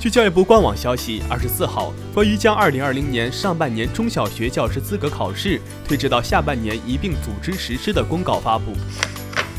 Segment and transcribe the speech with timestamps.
[0.00, 8.72] 据教育部官网消息，二十四号，关于将二零二零年上半年中小学教师资格考试推迟到下半年一并组织实施的公告发布。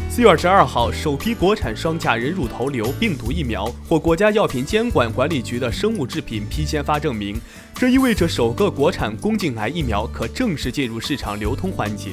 [0.09, 7.39] 四月二十二号，首批国产双价人乳头瘤病毒疫苗获国家药品监管管理局的生物制品批签发证明，
[7.75, 12.09] 这意味着首个国产宫颈癌疫苗可正式进入市场流通环节。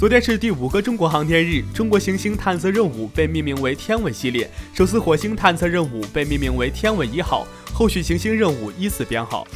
[0.00, 9.46] 昨天是第五个中国航天日，中国行星探测任务被命名为“天问”系列，首次火星探测任务被命名为“天问一号”，后续行星任务依次编号。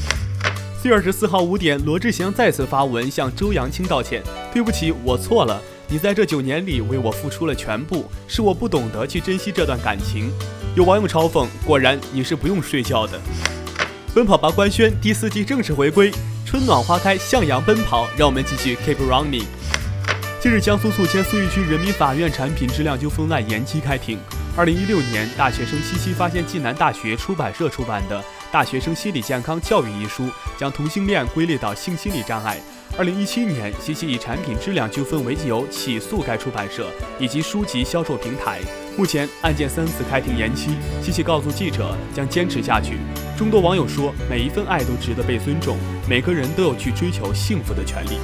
[0.79, 5.59] 四月二十四号五点，罗志祥再次发文向周扬青道歉：“对不起，我错了。
[5.89, 10.31] 你在这九年里为我付出了全部，是我不懂得去珍惜这段感情。”
[10.77, 13.19] 有网友嘲讽：“果然你是不用睡觉的。”
[14.15, 16.13] 奔跑吧官宣第四季正式回归，
[16.45, 19.45] 春暖花开，向阳奔跑，让我们继续 keep running。
[20.45, 24.19] 近日，江苏宿迁苏玉区人民法院产品质量纠纷案延期开庭。
[24.55, 28.21] 二零一六年，大学生西西发现暨南大学出版社出版的
[28.53, 32.61] 《大学生心理健康教育》一书，将同性恋归类到性心理障碍。
[32.99, 38.61] 二零一七年，西西以产品质量纠纷为由起诉该出版社以及书籍销售平台。
[38.99, 42.99] 目前案件三次开庭延期，西西告诉记者将坚持下去。
[43.35, 48.19] 众多网友说，每一份爱都值得被尊重，每个人都有去追求幸福的权利。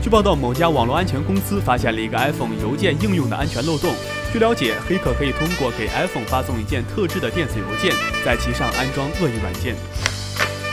[0.00, 3.92] 据报道，某家网络安全公司发现了一个 iPhone 邮件应用的安全漏洞。
[4.32, 7.92] 据了解，黑客可以通过给 iPhone 发送一件特制的电子邮件，
[8.24, 9.74] 在其上安装恶意软件。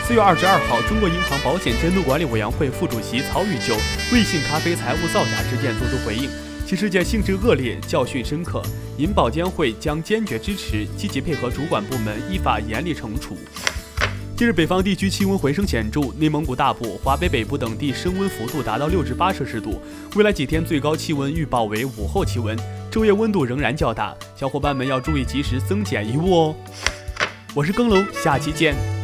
[0.08, 3.74] 四月二十二号，中国银行保险监督管理委员会副主席曹宇就
[4.12, 6.30] 瑞幸咖啡财务造假事件作出回应，
[6.68, 8.62] 其事件性质恶劣，教训深刻，
[8.98, 13.36] 银保监会将坚决支持，积极配合主管部门依法严厉惩处。
[14.38, 19.82] 近日，北方地区气温回升显著，内蒙古大部、华北北部等地升温幅度达到六至八摄氏度。
[20.14, 22.58] 未来几天最高气温预报为午后气温，
[22.92, 26.56] 昼夜温度仍然较大，小伙伴们要注意及时增减衣物哦。
[27.54, 28.95] 我是耕龙，下期见。